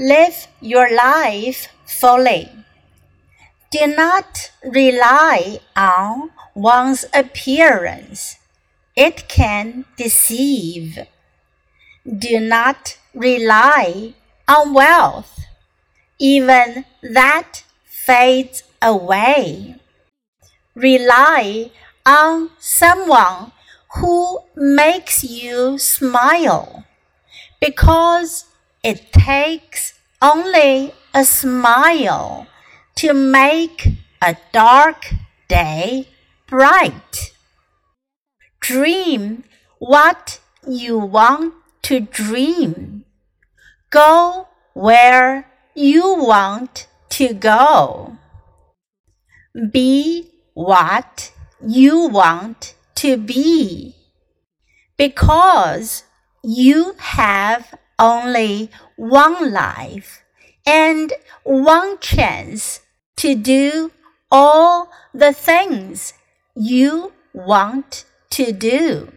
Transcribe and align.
Live 0.00 0.46
your 0.60 0.94
life 0.94 1.66
fully. 1.84 2.48
Do 3.72 3.84
not 3.88 4.52
rely 4.62 5.58
on 5.74 6.30
one's 6.54 7.04
appearance. 7.12 8.36
It 8.94 9.28
can 9.28 9.86
deceive. 9.96 11.00
Do 12.06 12.38
not 12.38 12.96
rely 13.12 14.14
on 14.46 14.72
wealth. 14.72 15.40
Even 16.20 16.84
that 17.02 17.64
fades 17.84 18.62
away. 18.80 19.74
Rely 20.76 21.72
on 22.06 22.50
someone 22.60 23.50
who 23.96 24.42
makes 24.54 25.24
you 25.24 25.76
smile 25.76 26.84
because 27.60 28.44
it 28.82 29.12
takes 29.12 29.94
only 30.22 30.92
a 31.14 31.24
smile 31.24 32.46
to 32.96 33.12
make 33.12 33.88
a 34.22 34.36
dark 34.52 35.12
day 35.48 36.08
bright. 36.46 37.32
Dream 38.60 39.44
what 39.78 40.40
you 40.66 40.98
want 40.98 41.54
to 41.82 42.00
dream. 42.00 43.04
Go 43.90 44.48
where 44.74 45.46
you 45.74 46.14
want 46.14 46.88
to 47.10 47.32
go. 47.32 48.16
Be 49.70 50.30
what 50.54 51.32
you 51.66 52.08
want 52.08 52.74
to 52.96 53.16
be. 53.16 53.94
Because 54.96 56.04
you 56.42 56.94
have 56.98 57.74
only 57.98 58.70
one 58.96 59.52
life 59.52 60.22
and 60.66 61.12
one 61.44 61.98
chance 61.98 62.80
to 63.16 63.34
do 63.34 63.90
all 64.30 64.90
the 65.12 65.32
things 65.32 66.12
you 66.54 67.12
want 67.32 68.04
to 68.30 68.52
do. 68.52 69.12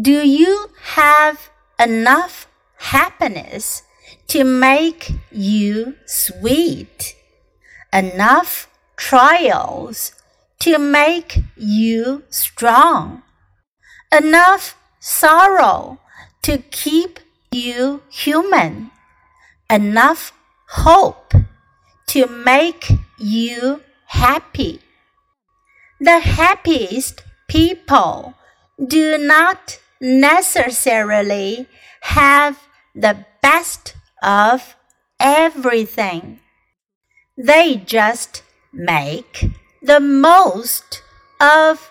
Do 0.00 0.26
you 0.26 0.70
have 0.94 1.50
enough 1.78 2.48
happiness 2.76 3.82
to 4.28 4.44
make 4.44 5.12
you 5.30 5.96
sweet? 6.06 7.14
Enough 7.92 8.68
trials 8.96 10.12
to 10.60 10.78
make 10.78 11.40
you 11.56 12.22
strong? 12.30 13.22
Enough 14.10 14.76
sorrow 14.98 16.00
to 16.42 16.58
keep 16.58 17.20
you 17.52 18.02
human? 18.10 18.90
Enough 19.70 20.32
hope 20.68 21.34
to 22.08 22.26
make 22.26 22.90
you 23.18 23.82
happy. 24.06 24.80
The 26.00 26.20
happiest 26.20 27.22
people 27.48 28.34
do 28.84 29.18
not 29.18 29.78
necessarily 30.00 31.66
have 32.00 32.58
the 32.94 33.24
best 33.42 33.94
of 34.22 34.74
everything. 35.20 36.40
They 37.36 37.76
just 37.76 38.42
make 38.72 39.46
the 39.80 40.00
most 40.00 41.02
of 41.40 41.90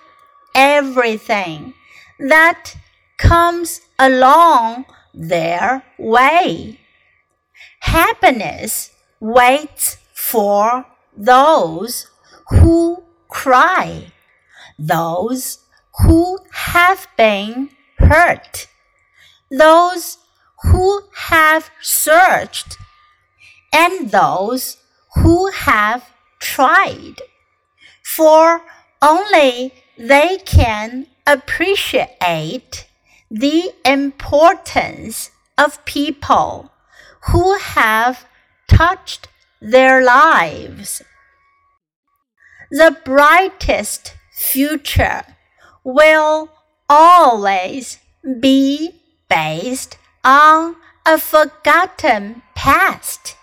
everything 0.56 1.73
that 2.20 2.75
comes 3.18 3.81
along 3.98 4.86
their 5.14 5.84
way. 5.98 6.80
Happiness 7.81 8.92
waits 9.20 9.98
for 10.14 10.86
those 11.16 12.08
who 12.50 13.03
cry, 13.28 14.12
those 14.78 15.59
who 16.00 16.40
have 16.52 17.08
been 17.18 17.69
hurt, 17.97 18.68
those 19.50 20.18
who 20.63 21.03
have 21.16 21.69
searched, 21.81 22.78
and 23.74 24.12
those 24.12 24.78
who 25.16 25.50
have 25.52 26.09
tried. 26.40 27.16
For 28.03 28.62
only 29.02 29.74
they 29.97 30.38
can 30.46 31.07
appreciate 31.25 32.88
the 33.31 33.72
importance 33.86 35.31
of 35.58 35.84
people 35.86 36.69
who 37.30 37.58
have 37.58 38.25
touched 38.68 39.30
their 39.62 40.03
lives. 40.03 41.02
The 42.72 42.97
brightest 43.06 44.16
future 44.34 45.22
will 45.86 46.50
always 46.90 48.00
be 48.42 48.96
based 49.30 49.98
on 50.25 50.75
a 51.06 51.18
forgotten 51.18 52.42
past. 52.53 53.38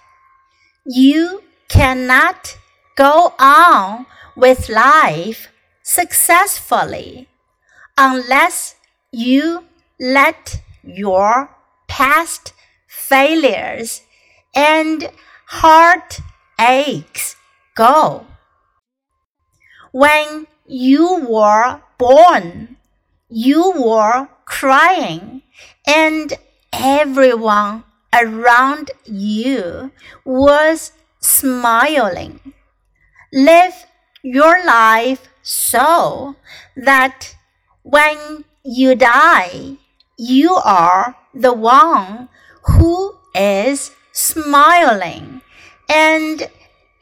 You 0.85 1.43
cannot 1.69 2.59
go 2.95 3.33
on 3.39 4.05
with 4.37 4.69
life 4.69 5.49
successfully 5.83 7.29
unless 7.97 8.75
you 9.11 9.65
let 10.01 10.63
your 10.83 11.51
past 11.89 12.53
failures 12.87 14.03
and 14.55 15.11
heartaches 15.47 17.37
go. 17.75 18.27
When 19.93 20.47
you 20.67 21.27
were 21.29 21.81
born, 21.99 22.77
you 23.29 23.73
were 23.77 24.29
crying, 24.45 25.43
and 25.87 26.33
everyone 26.73 27.85
around 28.13 28.91
you 29.05 29.91
was 30.25 30.93
smiling. 31.21 32.41
Live 33.33 33.87
your 34.23 34.65
life 34.65 35.29
so 35.43 36.37
that 36.77 37.35
when 37.83 38.45
you 38.63 38.95
die, 38.95 39.77
you 40.19 40.55
are 40.55 41.17
the 41.33 41.55
one 41.55 42.29
who 42.65 43.17
is 43.35 43.93
smiling, 44.13 45.41
and 45.89 46.51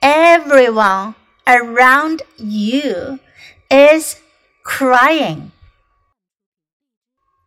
everyone 0.03 1.15
around 1.47 2.23
you 2.37 3.19
is 3.71 4.21
crying. 4.65 5.51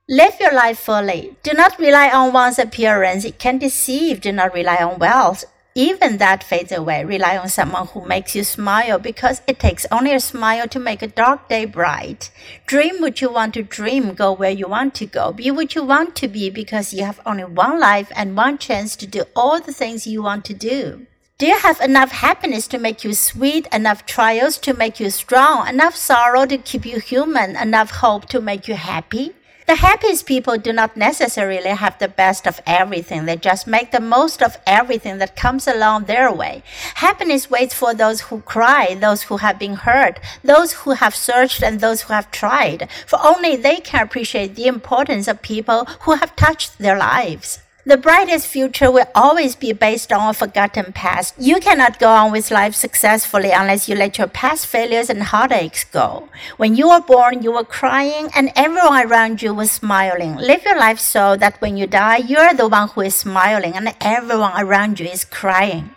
Live 0.10 0.40
your 0.40 0.54
life 0.54 0.80
fully. 0.80 1.38
Do 1.44 1.54
not 1.54 1.78
rely 1.78 2.10
on 2.10 2.34
one's 2.34 2.58
appearance. 2.58 3.24
It 3.24 3.38
can 3.38 3.60
deceive. 3.60 4.22
Do 4.22 4.32
not 4.32 4.56
rely 4.56 4.78
on 4.78 4.98
wealth. 4.98 5.46
Even 5.76 6.18
that 6.18 6.44
fades 6.44 6.72
away. 6.72 7.06
Rely 7.06 7.38
on 7.38 7.48
someone 7.48 7.88
who 7.88 8.06
makes 8.06 8.36
you 8.36 8.44
smile 8.44 8.98
because 8.98 9.42
it 9.48 9.60
takes 9.60 9.86
only 9.92 10.14
a 10.14 10.20
smile 10.20 10.68
to 10.68 10.80
make 10.80 11.02
a 11.02 11.08
dark 11.08 11.48
day 11.48 11.66
bright. 11.66 12.32
Dream 12.66 13.00
what 13.00 13.22
you 13.22 13.32
want 13.32 13.54
to 13.54 13.64
dream. 13.64 14.14
Go 14.14 14.34
where 14.34 14.50
you 14.52 14.68
want 14.68 14.96
to 14.96 15.06
go. 15.06 15.32
Be 15.32 15.52
what 15.52 15.76
you 15.76 15.84
want 15.84 16.16
to 16.18 16.28
be 16.28 16.50
because 16.50 16.94
you 16.94 17.04
have 17.04 17.22
only 17.26 17.46
one 17.46 17.80
life 17.80 18.12
and 18.16 18.36
one 18.36 18.58
chance 18.58 18.96
to 18.96 19.08
do 19.08 19.24
all 19.36 19.62
the 19.62 19.74
things 19.74 20.08
you 20.08 20.24
want 20.24 20.44
to 20.46 20.54
do. 20.54 21.06
Do 21.38 21.46
you 21.46 21.58
have 21.58 21.80
enough 21.80 22.12
happiness 22.12 22.68
to 22.68 22.78
make 22.78 23.06
you 23.06 23.14
sweet, 23.14 23.66
enough 23.72 24.06
trials 24.06 24.58
to 24.58 24.74
make 24.74 25.00
you 25.00 25.10
strong, 25.10 25.70
enough 25.70 25.96
sorrow 25.96 26.46
to 26.46 26.58
keep 26.58 26.86
you 26.86 27.00
human, 27.00 27.56
enough 27.56 27.92
hope 27.92 28.26
to 28.30 28.42
make 28.42 28.68
you 28.68 28.76
happy? 28.76 29.34
The 29.70 29.76
happiest 29.76 30.26
people 30.26 30.58
do 30.58 30.74
not 30.74 30.98
necessarily 30.98 31.70
have 31.70 32.00
the 32.00 32.08
best 32.08 32.48
of 32.48 32.60
everything. 32.66 33.26
They 33.26 33.38
just 33.38 33.68
make 33.68 33.92
the 33.92 34.00
most 34.00 34.42
of 34.42 34.58
everything 34.66 35.20
that 35.20 35.36
comes 35.36 35.68
along 35.68 36.06
their 36.06 36.32
way. 36.32 36.64
Happiness 36.96 37.52
waits 37.52 37.76
for 37.76 37.94
those 37.94 38.22
who 38.22 38.42
cry, 38.42 38.96
those 38.96 39.22
who 39.22 39.38
have 39.38 39.60
been 39.60 39.76
hurt, 39.76 40.20
those 40.44 40.74
who 40.74 40.94
have 40.94 41.14
searched, 41.14 41.62
and 41.62 41.80
those 41.80 42.02
who 42.02 42.14
have 42.14 42.32
tried. 42.32 42.90
For 43.06 43.20
only 43.24 43.56
they 43.58 43.76
can 43.76 44.02
appreciate 44.02 44.56
the 44.56 44.66
importance 44.66 45.28
of 45.28 45.44
people 45.44 45.86
who 46.02 46.14
have 46.14 46.36
touched 46.36 46.80
their 46.80 46.98
lives. 46.98 47.60
The 47.90 47.98
brightest 47.98 48.46
future 48.46 48.92
will 48.92 49.08
always 49.16 49.56
be 49.56 49.74
based 49.74 50.14
on 50.14 50.30
a 50.30 50.34
forgotten 50.36 50.94
past. 50.94 51.34
You 51.40 51.60
cannot 51.60 51.98
go 51.98 52.10
on 52.10 52.32
with 52.32 52.52
life 52.52 52.76
successfully 52.76 53.50
unless 53.50 53.90
you 53.90 53.96
let 53.96 54.20
your 54.20 54.28
past 54.28 54.68
failures 54.68 55.10
and 55.10 55.24
heartaches 55.24 55.86
go. 55.86 56.30
When 56.58 56.76
you 56.76 56.90
were 56.90 57.02
born, 57.02 57.42
you 57.42 57.52
were 57.52 57.64
crying 57.64 58.30
and 58.36 58.52
everyone 58.56 59.08
around 59.08 59.42
you 59.42 59.56
was 59.56 59.72
smiling. 59.72 60.36
Live 60.36 60.66
your 60.66 60.78
life 60.78 61.00
so 61.00 61.36
that 61.38 61.60
when 61.62 61.78
you 61.78 61.88
die, 61.88 62.18
you're 62.18 62.54
the 62.54 62.68
one 62.68 62.90
who 62.90 63.02
is 63.02 63.16
smiling 63.16 63.74
and 63.74 63.96
everyone 64.02 64.54
around 64.56 65.00
you 65.00 65.08
is 65.08 65.26
crying. 65.26 65.90